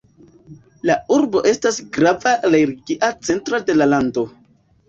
[0.89, 4.27] La urbo estas grava religia centro de la lando.